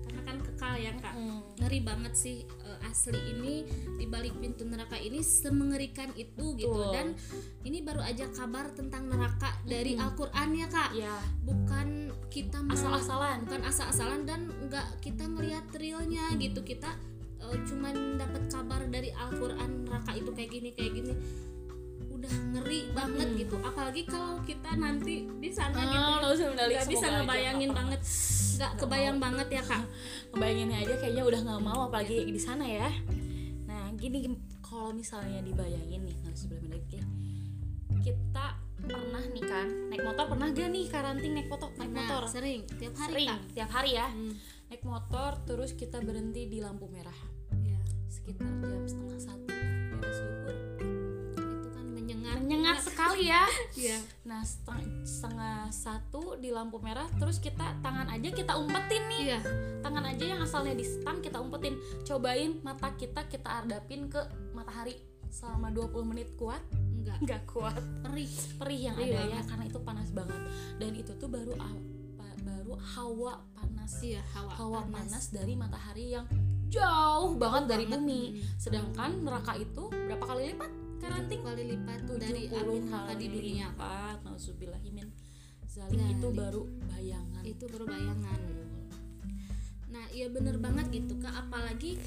karena 0.07 0.23
kan 0.23 0.37
kekal 0.39 0.75
ya 0.79 0.93
kak. 0.95 1.15
Hmm. 1.19 1.43
ngeri 1.59 1.81
banget 1.83 2.15
sih 2.15 2.47
asli 2.91 3.17
ini 3.31 3.63
di 3.97 4.05
balik 4.05 4.35
pintu 4.43 4.67
neraka 4.67 4.99
ini 4.99 5.23
semengerikan 5.23 6.11
itu 6.19 6.59
gitu. 6.59 6.91
Dan 6.91 7.15
ini 7.63 7.81
baru 7.81 8.03
aja 8.03 8.27
kabar 8.29 8.75
tentang 8.75 9.07
neraka 9.07 9.55
dari. 9.65 9.95
Al-Qur'an 9.95 10.51
ya 10.53 10.67
kak. 10.67 10.91
Ya, 10.99 11.15
bukan 11.47 12.11
kita 12.29 12.59
asal-asalan. 12.67 13.47
bukan 13.47 13.63
asal-asalan 13.63 14.27
dan 14.27 14.51
nggak 14.67 14.99
kita 14.99 15.25
ngelihat 15.25 15.67
realnya 15.79 16.35
gitu. 16.37 16.61
Kita 16.61 16.91
eh, 17.41 17.57
cuman 17.65 18.19
dapat 18.19 18.43
kabar 18.51 18.83
dari 18.91 19.15
Al-Qur'an 19.15 19.87
neraka 19.87 20.13
itu 20.13 20.31
kayak 20.35 20.51
gini 20.51 20.69
kayak 20.75 20.93
gini. 20.93 21.13
Udah 22.11 22.35
ngeri 22.53 22.91
banget 22.93 23.29
Hmm. 23.33 23.39
gitu. 23.39 23.57
Apalagi 23.63 24.03
kalau 24.05 24.43
kita 24.43 24.77
nanti 24.77 25.25
di 25.41 25.51
sana 25.55 25.79
gitu 25.79 26.27
Ah, 26.27 26.35
nggak 26.59 26.85
bisa 26.91 27.07
ngebayangin 27.09 27.71
banget 27.73 28.01
nggak 28.61 28.77
Nggak 28.77 28.85
kebayang 28.85 29.17
banget 29.17 29.49
ya 29.57 29.63
kak. 29.65 29.85
Ngebayanginnya 30.37 30.77
aja 30.85 30.95
kayaknya 31.01 31.25
udah 31.25 31.41
nggak 31.49 31.63
mau 31.65 31.81
apalagi 31.89 32.29
di 32.29 32.37
sana 32.37 32.69
ya. 32.69 32.93
Nah, 33.65 33.89
gini 33.97 34.29
kalau 34.61 34.93
misalnya 34.93 35.41
dibayangin 35.41 36.05
nih, 36.05 36.17
sebelah 36.37 36.69
lagi 36.69 37.01
kita 38.01 38.47
pernah 38.81 39.21
nih 39.21 39.45
kan 39.45 39.69
naik 39.93 40.01
motor 40.01 40.25
pernah 40.25 40.49
gak 40.57 40.69
nih 40.73 40.89
karanting 40.89 41.33
naik 41.37 41.49
motor 41.53 41.69
naik 41.77 41.93
Nah, 41.93 42.01
motor? 42.01 42.23
sering. 42.33 42.61
Tiap 42.81 42.95
hari 42.97 43.13
sering 43.13 43.29
Kak. 43.29 43.41
tiap 43.53 43.71
hari 43.77 43.91
ya. 43.97 44.09
Hmm, 44.09 44.33
naik 44.73 44.83
motor 44.85 45.31
terus 45.45 45.71
kita 45.77 46.01
berhenti 46.01 46.49
di 46.49 46.59
lampu 46.65 46.89
merah. 46.89 47.17
Iya. 47.61 47.81
sekitar 48.11 48.49
jam 48.65 48.80
sekali 53.01 53.25
ya. 53.33 53.45
Iya. 53.81 53.99
nah 54.29 54.43
setengah, 54.45 54.85
setengah 55.09 55.57
satu 55.73 56.37
di 56.37 56.53
lampu 56.53 56.77
merah 56.85 57.09
terus 57.17 57.41
kita 57.41 57.81
tangan 57.81 58.13
aja 58.13 58.29
kita 58.29 58.53
umpetin 58.61 59.03
nih. 59.09 59.21
Iya. 59.33 59.41
Tangan 59.81 60.05
aja 60.05 60.25
yang 60.37 60.41
asalnya 60.45 60.75
di 60.77 60.85
stang 60.85 61.25
kita 61.25 61.41
umpetin. 61.41 61.81
Cobain 62.05 62.61
mata 62.61 62.93
kita 63.01 63.25
kita 63.25 63.65
hadapin 63.65 64.13
ke 64.13 64.21
matahari 64.53 65.01
selama 65.33 65.73
20 65.73 66.11
menit 66.13 66.29
kuat. 66.37 66.61
Enggak. 66.77 67.17
Nggak 67.25 67.43
kuat. 67.49 67.81
Perih 68.05 68.33
perih 68.61 68.81
yang 68.93 68.97
Perih 69.01 69.09
ada 69.09 69.17
ya 69.17 69.25
banget. 69.25 69.45
karena 69.49 69.65
itu 69.65 69.79
panas 69.81 70.09
banget. 70.13 70.41
Dan 70.77 70.93
itu 70.93 71.13
tuh 71.17 71.29
baru 71.33 71.55
apa 71.57 72.27
baru 72.41 72.75
hawa 72.77 73.35
panas. 73.57 73.93
Iya 74.05 74.21
hawa, 74.37 74.53
hawa 74.61 74.81
panas. 74.93 75.33
dari 75.33 75.57
matahari 75.57 76.13
yang 76.13 76.29
jauh 76.71 77.35
banget 77.41 77.65
dari 77.73 77.85
bumi. 77.89 78.45
Sedangkan 78.61 79.25
neraka 79.25 79.57
itu 79.57 79.89
berapa 79.89 80.25
kali 80.25 80.55
lipat 80.55 80.80
karanting 81.01 81.41
kali 81.41 81.63
lipat 81.67 82.01
70 82.05 82.21
dari 82.21 82.43
api 82.47 82.77
neraka 82.79 83.13
di 83.15 83.27
dunia 83.27 83.67
lipat 83.71 84.17
nauzubillahimin 84.23 85.09
zalim 85.67 85.97
Zalik. 85.97 86.15
itu 86.15 86.29
baru 86.31 86.63
bayangan 86.89 87.43
itu 87.43 87.65
baru 87.67 87.85
bayangan 87.87 88.41
nah 89.91 90.07
iya 90.11 90.27
bener 90.29 90.57
banget 90.57 90.87
gitu 90.93 91.19
kak 91.19 91.35
apalagi 91.35 91.99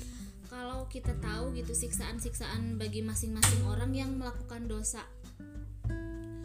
kalau 0.47 0.85
kita 0.85 1.17
tahu 1.17 1.51
gitu 1.53 1.73
siksaan-siksaan 1.73 2.77
bagi 2.77 3.01
masing-masing 3.01 3.65
orang 3.65 3.91
yang 3.91 4.13
melakukan 4.15 4.69
dosa 4.69 5.01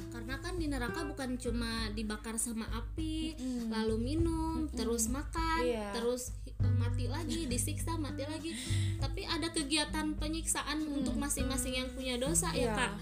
karena 0.08 0.34
kan 0.40 0.56
di 0.56 0.66
neraka 0.66 1.04
bukan 1.04 1.36
cuma 1.36 1.92
dibakar 1.92 2.36
sama 2.36 2.66
api 2.72 3.36
Mm. 3.38 3.70
lalu 3.70 3.96
minum 3.98 4.66
terus 4.72 5.06
makan 5.06 5.62
Iya. 5.62 5.94
terus 5.94 6.34
mati 6.78 7.04
lagi 7.06 7.44
disiksa 7.44 7.98
mati 7.98 8.22
lagi. 8.22 8.54
Tapi 8.96 9.26
ada 9.26 9.50
kegiatan 9.50 10.14
penyiksaan 10.14 10.86
untuk 10.86 11.18
masing-masing 11.18 11.74
yang 11.76 11.88
punya 11.90 12.14
dosa 12.16 12.54
ya 12.54 12.70
Iya. 12.70 12.74
kak. 12.74 12.92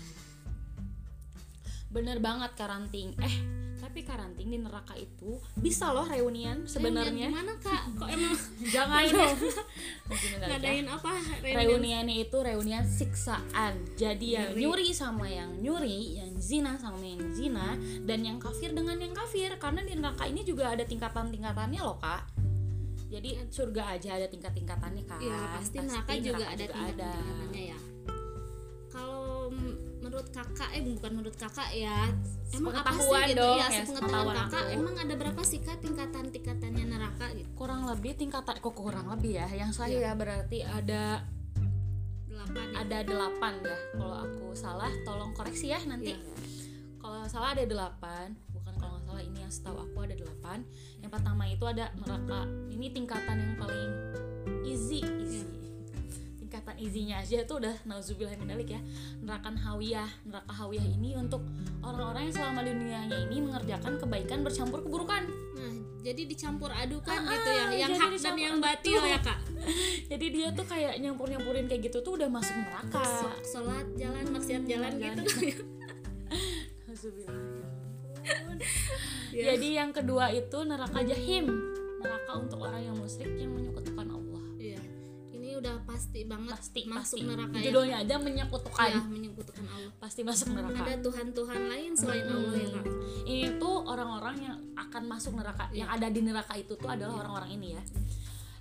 Bener 1.93 2.19
banget 2.19 2.53
karanting. 2.57 3.15
Eh 3.21 3.37
tapi 3.77 4.03
karanting 4.03 4.49
di 4.51 4.59
neraka 4.59 4.93
itu 4.93 5.39
bisa 5.55 5.89
loh 5.89 6.05
reunian 6.05 6.65
sebenarnya. 6.67 7.29
gimana 7.33 7.55
kak? 7.57 7.97
Kok 7.97 8.09
emang 8.09 8.37
jangan. 8.75 9.05
Dong 9.05 9.37
kali 10.11 10.37
ya. 10.37 10.49
ngadain 10.49 10.87
apa? 10.91 11.13
Reunian? 11.41 11.57
reuniannya 11.65 12.17
itu 12.19 12.37
reunian 12.37 12.85
siksaan. 12.85 13.73
Jadi 13.95 14.37
yang 14.37 14.53
nyuri 14.53 14.93
sama 14.93 15.25
yang 15.29 15.49
nyuri 15.61 16.19
yang 16.19 16.33
zina 16.37 16.77
sama 16.77 17.01
yang 17.01 17.25
zina 17.33 17.73
dan 18.05 18.21
yang 18.21 18.37
kafir 18.37 18.75
dengan 18.75 19.01
yang 19.01 19.15
kafir. 19.15 19.55
Karena 19.57 19.81
di 19.81 19.97
neraka 19.97 20.29
ini 20.29 20.43
juga 20.43 20.77
ada 20.77 20.85
tingkatan-tingkatannya 20.85 21.81
loh 21.81 21.97
kak 21.97 22.46
jadi 23.07 23.31
surga 23.47 23.83
aja 23.95 24.11
ada 24.15 24.27
tingkat-tingkatannya 24.27 25.05
kan 25.05 25.21
Iya 25.21 25.39
pasti 25.55 25.77
neraka 25.79 26.13
juga 26.17 26.45
ada 26.45 26.59
juga 26.59 26.75
tingkat-tingkatannya 26.75 27.63
ya. 27.65 27.79
Kalau 28.87 29.53
menurut 30.01 30.29
kakak, 30.31 30.71
eh 30.73 30.81
bukan 30.81 31.11
menurut 31.13 31.37
kakak 31.37 31.69
ya, 31.71 32.09
emang 32.51 32.73
apa 32.73 32.95
sih 32.95 33.13
gitu 33.29 33.37
dong, 33.37 33.59
ya? 33.59 33.69
ya, 33.69 33.83
Sepengetahuan 33.83 34.37
kakak, 34.39 34.65
aku. 34.65 34.73
emang 34.73 34.95
ada 34.97 35.15
berapa 35.15 35.43
sih 35.43 35.61
kak 35.61 35.77
tingkatan-tingkatannya 35.81 36.85
neraka 36.87 37.27
gitu? 37.31 37.49
kurang 37.53 37.85
lebih 37.85 38.17
tingkatan 38.17 38.57
kok 38.57 38.73
kurang 38.73 39.07
lebih 39.09 39.37
ya 39.37 39.49
yang 39.51 39.69
saya 39.71 40.01
Iya. 40.01 40.13
berarti 40.15 40.59
ada 40.63 41.27
Delapan. 42.27 42.65
ya? 42.65 42.75
ada 42.81 42.99
delapan 43.03 43.53
ya 43.61 43.77
kalau 43.93 44.17
aku 44.23 44.47
salah 44.53 44.93
tolong 45.03 45.33
koreksi 45.33 45.67
ya 45.69 45.81
nanti 45.85 46.11
Iya. 46.11 46.21
kalau 46.97 47.21
salah 47.27 47.53
ada 47.53 47.65
delapan 47.65 48.33
salah 49.17 49.25
ini 49.25 49.41
yang 49.41 49.49
setahu 49.49 49.81
aku 49.81 50.05
ada 50.05 50.13
delapan 50.13 50.61
yang 51.01 51.09
pertama 51.09 51.49
itu 51.49 51.65
ada 51.65 51.89
neraka 51.97 52.45
ini 52.69 52.93
tingkatan 52.93 53.37
yang 53.41 53.55
paling 53.57 53.91
easy 54.63 55.01
easy 55.01 55.41
Iya. 55.41 55.49
tingkatan 56.37 56.77
easynya 56.77 57.17
aja 57.19 57.39
tuh 57.43 57.57
udah 57.59 57.75
nauzubillah 57.83 58.37
minalik 58.37 58.69
ya 58.71 58.81
neraka 59.19 59.57
hawiyah 59.57 60.05
neraka 60.23 60.53
hawiyah 60.53 60.85
ini 60.85 61.17
untuk 61.17 61.41
orang-orang 61.81 62.29
yang 62.29 62.35
selama 62.37 62.61
dunianya 62.61 63.17
ini 63.25 63.37
mengerjakan 63.41 63.97
kebaikan 63.97 64.45
bercampur 64.45 64.85
keburukan 64.85 65.25
Nah, 65.57 65.73
jadi 66.05 66.23
dicampur 66.23 66.69
adukan 66.69 67.17
Ah, 67.17 67.33
gitu 67.33 67.49
ya, 67.49 67.65
yang 67.73 67.91
jadi 67.91 67.97
hak 67.99 68.13
dan 68.21 68.37
yang 68.37 68.57
batil 68.61 69.01
ya 69.01 69.17
kak. 69.19 69.41
jadi 70.13 70.27
dia 70.29 70.49
tuh 70.53 70.63
kayak 70.63 71.01
nyampur 71.01 71.25
nyampurin 71.27 71.65
kayak 71.65 71.89
gitu 71.89 71.99
tuh 71.99 72.15
udah 72.15 72.29
masuk 72.29 72.53
neraka 72.55 73.01
Sholat 73.43 73.89
jalan, 73.97 74.29
maksiat 74.29 74.63
jalan 74.63 74.93
Jalan. 74.93 75.25
gitu. 75.25 75.65
Nauzubillah, 76.87 77.56
ya 78.27 78.35
ampun. 78.43 78.59
Ya. 79.31 79.43
Jadi 79.55 79.69
yang 79.77 79.91
kedua 79.93 80.33
itu 80.33 80.59
neraka 80.65 81.01
jahim, 81.05 81.45
neraka 82.01 82.33
untuk 82.37 82.59
orang 82.65 82.83
yang 82.83 82.97
musyrik 82.97 83.37
yang 83.37 83.53
menyekutukan 83.53 84.07
Allah. 84.09 84.45
Iya. 84.57 84.81
Ini 85.37 85.61
udah 85.61 85.85
pasti 85.85 86.25
banget 86.25 86.57
Pasti 86.57 86.81
masuk 86.89 87.19
pasti. 87.21 87.29
neraka 87.29 87.57
ya. 87.61 87.65
Judulnya 87.69 87.97
aja 88.03 88.15
menyekutukan. 88.17 88.89
Ya, 88.91 89.03
menyekutukan 89.05 89.65
Allah. 89.69 89.93
Pasti 90.01 90.21
masuk 90.25 90.49
neraka. 90.57 90.81
Ada 90.83 90.97
Tuhan-Tuhan 91.05 91.61
lain 91.69 91.91
selain 91.95 92.27
Allah 92.27 92.55
ya 92.57 92.69
kak. 92.75 92.87
Ini 93.27 93.47
tuh 93.61 93.77
orang-orang 93.85 94.37
yang 94.41 94.57
akan 94.75 95.03
masuk 95.05 95.33
neraka. 95.37 95.69
Yang 95.71 95.89
ada 96.01 96.07
di 96.09 96.21
neraka 96.25 96.55
itu 96.57 96.73
tuh 96.75 96.89
adalah 96.89 97.15
orang-orang 97.23 97.51
ini 97.61 97.69
ya. 97.77 97.83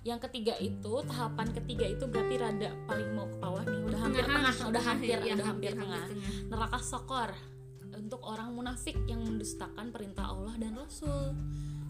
Yang 0.06 0.30
ketiga 0.30 0.54
itu 0.62 0.92
tahapan 1.02 1.50
ketiga 1.50 1.82
itu 1.82 2.04
berarti 2.06 2.34
rada 2.38 2.70
paling 2.86 3.10
mau 3.10 3.26
ke 3.26 3.36
bawah 3.42 3.62
nih 3.66 3.80
udah 3.90 3.98
hampir 4.06 4.22
Tengahan, 4.22 4.54
tengah, 4.54 4.68
udah 4.70 4.82
hampir, 4.86 5.18
ya, 5.18 5.34
udah 5.34 5.46
hampir, 5.50 5.72
tengah. 5.74 6.04
Neraka 6.46 6.78
sokor 6.78 7.30
untuk 8.06 8.22
orang 8.22 8.54
munafik 8.54 8.94
yang 9.10 9.18
mendustakan 9.18 9.90
perintah 9.90 10.30
Allah 10.30 10.54
dan 10.62 10.78
Rasul. 10.78 11.34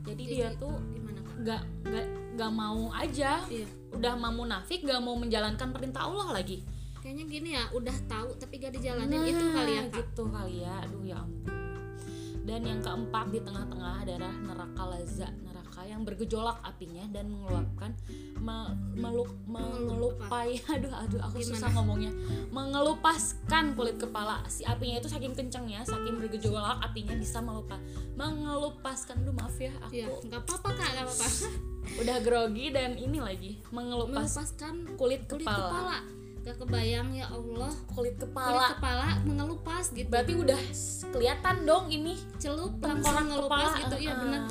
Jadi, 0.07 0.23
dia 0.25 0.49
tuh 0.57 0.73
Gimana 0.95 1.19
nggak 1.37 1.63
nggak 1.85 2.07
nggak 2.39 2.53
mau 2.55 2.89
aja 2.95 3.43
Iya. 3.51 3.67
udah 3.91 4.15
mau 4.15 4.33
munafik 4.33 4.87
nggak 4.87 5.03
mau 5.03 5.19
menjalankan 5.19 5.69
perintah 5.75 6.07
Allah 6.07 6.31
lagi 6.31 6.63
Kayaknya 7.03 7.25
gini 7.27 7.49
ya, 7.55 7.65
udah 7.71 7.97
tahu 8.07 8.31
tapi 8.35 8.59
gak 8.59 8.75
dijalanin 8.75 9.19
itu 9.27 9.47
kali 9.51 9.73
ya 9.77 9.83
kak. 9.87 9.95
gitu 9.99 10.23
kali 10.27 10.55
ya 10.63 10.75
aduh 10.83 11.03
ya 11.03 11.17
ampun 11.21 11.55
dan 12.47 12.61
yang 12.63 12.79
keempat 12.79 13.27
di 13.31 13.41
tengah-tengah 13.43 13.95
adalah 14.07 14.33
neraka 14.39 14.83
laza 14.87 15.29
neraka 15.77 15.93
yang 15.93 16.03
bergejolak 16.03 16.57
apinya 16.65 17.05
dan 17.13 17.29
mengeluapkan 17.29 17.93
me- 18.41 18.73
meluk, 18.97 19.29
mengelupai 19.45 20.57
aduh 20.67 20.89
aduh 20.89 21.21
aku 21.21 21.37
Gimana? 21.37 21.53
susah 21.53 21.69
ngomongnya 21.71 22.13
mengelupaskan 22.49 23.77
kulit 23.77 24.01
kepala 24.01 24.41
si 24.47 24.65
apinya 24.65 24.97
itu 24.97 25.05
saking 25.07 25.37
kencengnya 25.37 25.85
saking 25.85 26.17
bergejolak 26.17 26.81
apinya 26.81 27.13
bisa 27.15 27.39
melupa 27.39 27.77
mengelupaskan 28.17 29.21
aduh 29.21 29.37
maaf 29.37 29.53
ya 29.55 29.73
aku 29.79 29.93
Iya, 29.93 30.09
nggak 30.25 30.41
apa-apa 30.43 30.69
kak, 30.73 30.89
nggak 30.91 31.05
apa-apa. 31.05 31.29
udah 32.03 32.17
grogi 32.21 32.67
dan 32.71 32.91
ini 32.97 33.19
lagi 33.19 33.53
mengelupas 33.69 34.33
Melepaskan 34.33 34.75
kulit 34.97 35.29
kulit 35.29 35.45
kepala. 35.45 35.61
kepala. 35.63 35.99
Gak 36.41 36.63
kebayang 36.63 37.11
ya 37.11 37.27
Allah, 37.27 37.75
kulit 37.85 38.15
kulit 38.15 38.17
kepala 38.23 38.67
kepala 38.73 39.09
mengelupas 39.25 39.91
gitu. 39.91 40.07
berarti 40.07 40.33
udah 40.33 40.61
kelihatan 41.11 41.57
dong 41.65 41.91
ini 41.91 42.15
celup 42.39 42.79
langsung 42.79 43.19
ngelupas 43.27 43.67
kepala 43.67 43.83
gitu, 43.83 43.95
Ah, 44.07 44.17
benar. 44.17 44.43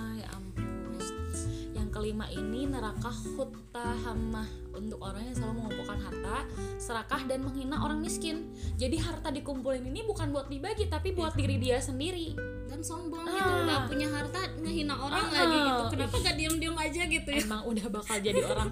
Kelima 2.05 2.29
ini 2.29 2.69
neraka 2.69 3.09
hutahamah 3.33 4.45
untuk 4.77 5.01
orang 5.01 5.25
yang 5.25 5.33
selalu 5.33 5.57
mengumpulkan 5.57 5.97
harta 5.97 6.45
serakah 6.77 7.25
dan 7.25 7.41
menghina 7.41 7.81
orang 7.81 7.97
miskin 7.97 8.53
jadi 8.77 9.01
harta 9.01 9.33
dikumpulin 9.33 9.81
ini 9.81 10.05
bukan 10.05 10.29
buat 10.29 10.45
dibagi 10.45 10.85
tapi 10.85 11.17
buat 11.17 11.33
diri 11.33 11.57
dia 11.57 11.81
sendiri 11.81 12.37
Dan 12.65 12.85
sombong 12.85 13.25
Ah. 13.25 13.33
gitu, 13.33 13.51
udah 13.57 13.79
punya 13.89 14.05
harta 14.05 14.37
ngehina 14.61 14.93
orang 14.93 15.25
Ah. 15.25 15.33
lagi 15.33 15.57
gitu. 15.57 15.83
Kenapa 15.97 16.15
gak 16.21 16.35
diem-diem 16.37 16.77
aja 16.77 17.01
gitu 17.07 17.29
ya? 17.31 17.41
emang 17.41 17.61
udah 17.65 17.85
bakal 17.89 18.17
jadi 18.19 18.41
orang 18.43 18.69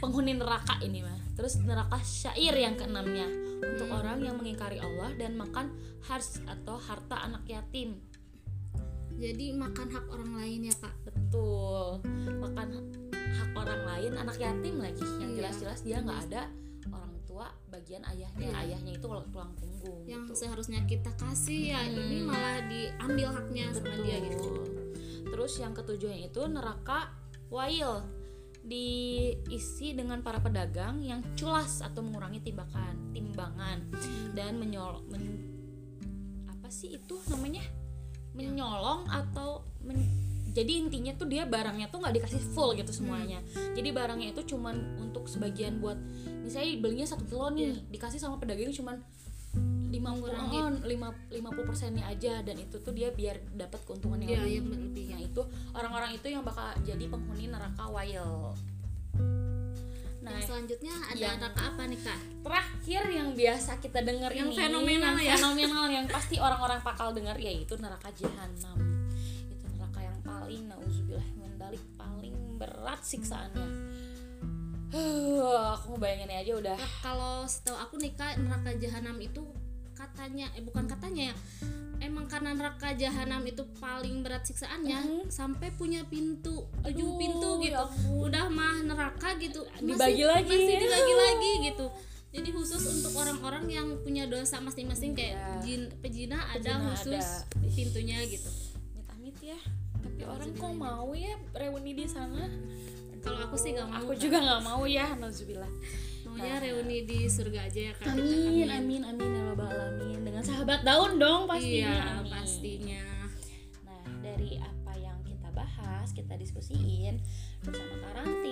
penghuni 0.00 0.32
neraka 0.32 0.80
ini 0.80 1.04
mah 1.04 1.20
terus 1.36 1.60
neraka 1.60 2.00
syair 2.00 2.54
yang 2.54 2.80
keenamnya 2.80 3.28
untuk 3.60 3.92
Hmm. 3.92 3.98
orang 3.98 4.18
yang 4.22 4.40
mengingkari 4.40 4.80
Allah 4.80 5.12
dan 5.20 5.36
makan 5.36 5.68
hars 6.00 6.40
atau 6.48 6.80
harta 6.80 7.28
anak 7.28 7.44
yatim 7.44 8.00
Jadi 9.14 9.54
makan 9.54 9.94
hak 9.94 10.10
orang 10.10 10.32
lain 10.34 10.66
ya 10.66 10.74
kak. 10.74 10.90
Betul 11.34 11.98
makan 12.38 12.68
hak 13.10 13.50
orang 13.58 13.82
lain 13.82 14.12
anak 14.14 14.36
yatim 14.38 14.76
lagi 14.78 15.02
yang 15.18 15.30
Iya. 15.34 15.36
jelas-jelas 15.42 15.80
dia 15.82 15.98
nggak 15.98 16.20
ada 16.30 16.42
orang 16.86 17.14
tua 17.26 17.46
bagian 17.68 18.06
ayahnya 18.06 18.46
Iya. 18.46 18.54
ayahnya 18.62 18.92
itu 18.94 19.02
tulang 19.02 19.26
punggung 19.58 20.06
Yang 20.06 20.22
gitu. 20.30 20.32
seharusnya 20.38 20.80
kita 20.86 21.10
kasih 21.18 21.74
ya 21.74 21.80
ini 21.82 22.22
Hmm. 22.22 22.30
malah 22.30 22.62
diambil 22.64 23.28
haknya 23.32 23.66
sama 23.74 23.94
dia 23.98 24.16
gitu. 24.22 24.38
Betul. 24.38 24.66
terus 25.24 25.58
yang 25.58 25.74
ketujuhnya 25.74 26.30
itu 26.30 26.40
neraka 26.46 27.10
wail 27.50 28.06
diisi 28.62 29.92
dengan 29.92 30.22
para 30.22 30.38
pedagang 30.38 31.02
yang 31.02 31.26
culas 31.34 31.82
atau 31.82 32.00
mengurangi 32.00 32.38
timbangan 32.40 32.94
timbangan 33.10 33.82
dan 34.32 34.56
menyol 34.56 35.02
men- 35.10 35.42
apa 36.46 36.70
sih 36.70 36.94
itu 36.94 37.18
namanya 37.26 37.66
menyolong 38.30 39.10
atau 39.10 39.66
men- 39.82 40.22
jadi 40.54 40.72
intinya 40.78 41.12
tuh 41.12 41.26
dia 41.26 41.42
barangnya 41.44 41.90
tuh 41.90 41.98
nggak 41.98 42.14
dikasih 42.14 42.40
full 42.54 42.72
gitu 42.72 42.94
semuanya 42.94 43.42
jadi 43.74 43.90
barangnya 43.90 44.30
itu 44.30 44.54
cuman 44.54 45.02
untuk 45.02 45.26
sebagian 45.26 45.82
buat 45.82 45.98
misalnya 46.40 46.78
belinya 46.78 47.04
satu 47.04 47.26
kilo 47.26 47.50
nih 47.50 47.74
dikasih 47.90 48.16
sama 48.16 48.38
pedagang 48.38 48.70
cuman 48.70 49.02
5 49.54 49.94
Mengurangi. 49.94 50.58
oh, 50.58 50.74
lima 50.82 51.14
lima 51.30 51.54
puluh 51.54 51.62
persennya 51.64 52.02
aja 52.04 52.42
dan 52.42 52.58
itu 52.58 52.74
tuh 52.78 52.90
dia 52.90 53.10
biar 53.10 53.38
dapat 53.54 53.78
keuntungan 53.82 54.18
yang 54.18 54.26
Iya, 54.26 54.38
lebih. 54.42 54.50
yang 54.50 54.66
lebih. 54.66 55.06
Nah 55.06 55.20
itu 55.22 55.42
orang-orang 55.70 56.10
itu 56.10 56.26
yang 56.26 56.42
bakal 56.42 56.66
jadi 56.82 57.04
penghuni 57.06 57.46
neraka 57.46 57.86
wild. 57.86 58.58
Nah 60.18 60.34
Yang 60.34 60.44
selanjutnya 60.48 60.92
ada 61.04 61.14
yang- 61.14 61.38
neraka 61.38 61.60
apa 61.62 61.82
nih 61.84 62.00
kak 62.00 62.18
terakhir 62.42 63.02
yang 63.06 63.28
biasa 63.32 63.70
kita 63.78 64.00
dengar 64.00 64.30
Yang 64.32 64.48
ini 64.48 64.56
fenomenal 64.58 65.14
yang 65.14 65.22
ya. 65.22 65.34
fenomenal 65.36 65.86
yang 65.86 66.06
pasti 66.08 66.36
orang-orang 66.36 66.80
bakal 66.80 67.08
dengar 67.12 67.36
yaitu 67.36 67.74
neraka 67.76 68.08
jahanam 68.10 68.76
paling 70.56 70.70
nauzubillah 70.70 71.28
mendalik 71.36 71.82
paling 71.94 72.30
berat 72.56 73.00
siksaannya 73.02 73.66
Huh, 74.88 75.42
aku 75.74 75.98
ngebayanginnya 75.98 76.38
aja 76.40 76.52
udah 76.54 76.76
Ya, 76.76 76.88
kalau 77.02 77.42
setahu 77.44 77.74
aku 77.74 77.94
nih 77.98 78.14
kak 78.14 78.38
neraka 78.38 78.70
jahanam 78.78 79.18
itu 79.18 79.42
katanya 79.92 80.46
eh 80.54 80.62
bukan 80.62 80.86
katanya 80.86 81.30
ya 81.30 81.36
emang 82.00 82.26
karena 82.26 82.50
neraka 82.52 82.94
jahanam 82.94 83.42
itu 83.42 83.66
paling 83.76 84.22
berat 84.22 84.42
siksaannya 84.44 84.94
Mhm. 84.94 85.22
sampai 85.28 85.70
punya 85.72 86.02
pintu 86.04 86.62
tujuh 86.80 87.10
pintu 87.12 87.50
ya 87.58 87.62
gitu 87.64 87.78
ampun. 87.80 88.22
udah 88.24 88.46
mah 88.48 88.76
neraka 88.84 89.34
gitu 89.34 89.66
Dibagi 89.76 90.22
lagi. 90.22 90.46
masih 90.48 90.76
dibagi 90.76 91.14
lagi 91.22 91.52
gitu 91.64 91.86
jadi 92.30 92.48
khusus 92.50 92.82
untuk 92.92 93.14
orang-orang 93.16 93.66
yang 93.68 93.86
punya 93.98 94.26
dosa 94.26 94.58
masing-masing 94.58 95.10
kayak 95.12 95.34
Iya. 95.34 95.58
jin 95.60 95.82
pejina 95.98 96.38
ada 96.48 96.58
Pejina 96.70 96.86
khusus 96.88 97.26
ada. 97.42 97.66
pintunya 97.68 98.18
gitu 98.24 98.50
amit-amit 98.92 99.36
ya 99.40 99.58
orang 100.28 100.50
kok 100.56 100.72
mau 100.74 101.10
ya 101.12 101.34
reuni 101.56 101.92
di 101.92 102.06
sana? 102.08 102.48
Kalau 103.24 103.40
aku 103.40 103.56
sih 103.56 103.72
gak 103.72 103.88
mau 103.88 104.04
aku 104.04 104.12
juga 104.20 104.36
nggak 104.40 104.62
mau 104.64 104.82
ya 104.84 105.16
nauzubillah. 105.16 105.72
Maunya 106.24 106.56
reuni 106.60 107.04
di 107.04 107.28
surga 107.28 107.68
aja 107.68 107.80
ya 107.88 107.92
kak. 107.96 108.12
Kita. 108.12 108.20
amin 108.20 108.68
amin. 108.68 109.02
amin 109.04 109.30
ya 109.32 109.42
alamin. 109.56 110.20
Dengan 110.24 110.42
sahabat 110.44 110.80
daun 110.84 111.16
dong 111.16 111.48
pastinya. 111.48 111.88
Iya 111.88 111.96
amin. 112.20 112.32
pastinya. 112.32 113.04
Nah, 113.84 114.04
dari 114.20 114.60
apa 114.60 114.92
yang 115.00 115.18
kita 115.24 115.48
bahas, 115.56 116.12
kita 116.12 116.36
diskusiin 116.36 117.20
bersama 117.64 117.96
Karanting, 118.04 118.43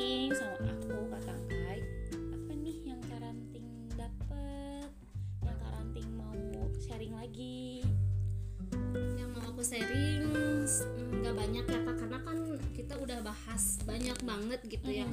banget 14.63 14.79
gitu 14.79 14.91
ya. 15.03 15.09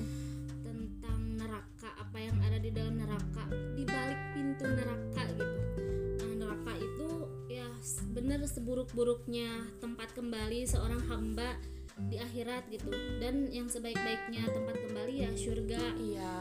Tentang 0.62 1.20
neraka 1.42 1.90
apa 1.98 2.18
yang 2.22 2.38
ada 2.46 2.58
di 2.62 2.70
dalam 2.70 3.02
neraka 3.02 3.44
di 3.74 3.84
balik 3.86 4.22
pintu 4.38 4.66
neraka 4.70 5.22
gitu. 5.34 5.46
Nah 6.22 6.34
neraka 6.38 6.74
itu 6.78 7.10
ya 7.50 7.68
bener 8.14 8.46
seburuk-buruknya 8.46 9.50
tempat 9.82 10.14
kembali 10.14 10.70
seorang 10.70 11.02
hamba 11.10 11.58
di 11.98 12.22
akhirat 12.22 12.70
gitu. 12.70 12.94
Dan 13.18 13.50
yang 13.50 13.66
sebaik-baiknya 13.66 14.46
tempat 14.54 14.76
kembali 14.86 15.14
ya 15.26 15.32
surga. 15.34 15.84
Iya, 15.98 16.36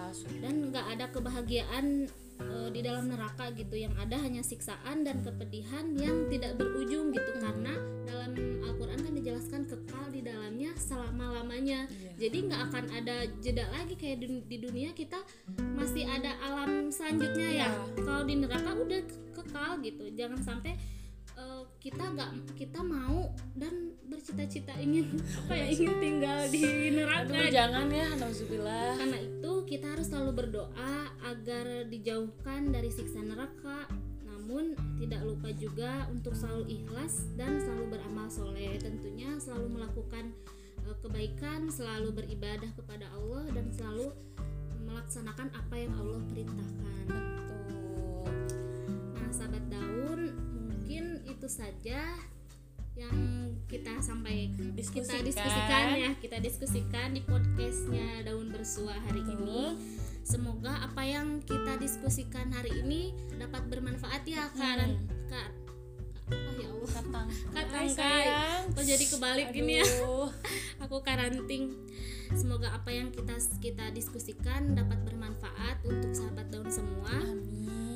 dan 0.45 0.69
nggak 0.69 0.87
ada 0.99 1.07
kebahagiaan 1.09 2.13
di 2.69 2.81
dalam 2.81 3.07
neraka 3.07 3.51
gitu 3.51 3.75
yang 3.75 3.93
ada 3.95 4.17
hanya 4.17 4.41
siksaan 4.41 5.03
dan 5.03 5.21
kepedihan 5.21 5.91
yang 5.95 6.29
tidak 6.29 6.55
berujung 6.55 7.11
gitu 7.11 7.33
karena 7.37 7.75
dalam 8.05 8.33
Al-Quran 8.63 8.99
kan 8.99 9.13
dijelaskan 9.13 9.63
kekal 9.65 10.05
di 10.09 10.21
dalamnya 10.21 10.71
selama 10.75 11.35
lamanya 11.35 11.85
Iya. 11.89 12.11
jadi 12.21 12.39
nggak 12.45 12.63
akan 12.69 12.85
ada 12.95 13.17
jeda 13.39 13.65
lagi 13.69 13.95
kayak 13.95 14.19
di, 14.19 14.29
di 14.43 14.57
dunia 14.59 14.91
kita 14.93 15.19
masih 15.75 16.05
ada 16.05 16.33
alam 16.41 16.89
selanjutnya 16.89 17.49
ya 17.57 17.69
Iya. 17.69 17.71
kalau 17.99 18.23
di 18.23 18.35
neraka 18.37 18.71
udah 18.75 19.01
ke- 19.03 19.19
kekal 19.35 19.71
gitu 19.81 20.05
jangan 20.13 20.39
sampai 20.39 20.73
kita 21.79 22.03
nggak 22.11 22.31
kita 22.59 22.83
mau 22.83 23.31
dan 23.55 23.95
bercita-cita 24.11 24.75
ingin 24.83 25.15
apa 25.47 25.55
ya 25.55 25.67
ingin 25.71 25.95
tinggal 26.03 26.41
di 26.51 26.65
neraka 26.91 27.31
Aduh, 27.31 27.51
jangan 27.55 27.87
ya, 27.87 28.09
nauzubillah. 28.19 28.99
karena 28.99 29.19
itu 29.23 29.53
kita 29.69 29.87
harus 29.95 30.07
selalu 30.11 30.33
berdoa 30.35 30.95
agar 31.23 31.87
dijauhkan 31.87 32.73
dari 32.73 32.91
siksa 32.91 33.21
neraka. 33.21 33.87
Namun 34.25 34.73
tidak 34.97 35.29
lupa 35.29 35.53
juga 35.53 36.09
untuk 36.09 36.33
selalu 36.33 36.65
ikhlas 36.73 37.29
dan 37.37 37.61
selalu 37.61 37.95
beramal 38.01 38.33
soleh. 38.33 38.81
Tentunya 38.81 39.37
selalu 39.37 39.77
melakukan 39.77 40.33
eh, 40.89 40.97
kebaikan, 41.05 41.69
selalu 41.69 42.17
beribadah 42.17 42.73
kepada 42.73 43.13
Allah 43.13 43.45
dan 43.53 43.69
selalu 43.69 44.09
melaksanakan 44.89 45.53
apa 45.53 45.75
yang 45.77 45.93
Allah 46.01 46.21
perintahkan. 46.33 47.05
Betul. 47.13 48.25
Nah, 49.21 49.29
sahabat 49.37 49.65
daun, 49.69 50.21
itu 51.39 51.47
saja 51.47 52.03
yang 52.99 53.15
kita 53.71 54.03
sampai 54.03 54.51
kita 54.51 54.75
Diskusikan. 54.75 55.23
diskusikan 55.23 55.85
ya 55.95 56.11
kita 56.19 56.39
diskusikan 56.43 57.09
di 57.15 57.23
podcastnya 57.23 58.27
daun 58.27 58.51
bersua 58.51 58.99
hari 59.07 59.23
Betul. 59.23 59.39
ini 59.47 59.63
semoga 60.27 60.83
apa 60.83 61.07
yang 61.07 61.39
kita 61.47 61.79
diskusikan 61.79 62.51
hari 62.51 62.75
ini 62.83 63.15
dapat 63.39 63.71
bermanfaat 63.71 64.27
ya 64.27 64.51
kan 64.51 64.99
kak 65.31 65.49
oh 66.35 66.55
ya 66.59 66.69
Allah 66.75 66.91
Katang. 67.55 67.87
Sayang. 67.95 68.75
kok 68.75 68.83
jadi 68.83 69.05
kebalik 69.07 69.49
gini 69.55 69.79
ya 69.79 69.87
Aduh. 69.87 70.35
aku 70.83 70.99
karanting 71.07 71.71
semoga 72.35 72.75
apa 72.75 72.91
yang 72.91 73.15
kita 73.15 73.39
kita 73.63 73.95
diskusikan 73.95 74.75
dapat 74.75 74.99
bermanfaat 75.07 75.87
untuk 75.87 76.11
sahabat 76.11 76.51
daun 76.51 76.67
semua 76.67 77.15
Amin. 77.15 77.88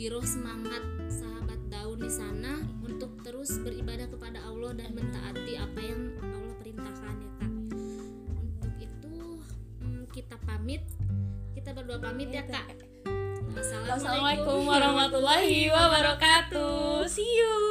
Giroh 0.00 0.24
semangat 0.24 0.80
sahabat 1.12 1.60
daun 1.68 2.00
di 2.00 2.08
sana 2.08 2.56
untuk 2.80 3.20
terus 3.20 3.60
beribadah 3.60 4.08
kepada 4.08 4.40
Allah 4.48 4.72
dan 4.72 4.96
mentaati 4.96 5.60
apa 5.60 5.76
yang 5.76 6.16
Allah 6.24 6.56
perintahkan 6.56 7.14
ya 7.20 7.30
kak. 7.36 7.52
Untuk 8.32 8.72
itu 8.80 9.20
mm, 9.84 10.08
kita 10.08 10.40
pamit, 10.48 10.80
kita 11.52 11.76
berdua 11.76 12.00
pamit 12.00 12.32
ya 12.32 12.48
kak. 12.48 12.80
Assalamualaikum 13.52 14.64
warahmatullahi 14.64 15.68
wabarakatuh. 15.68 17.04
See 17.04 17.28
you. 17.36 17.69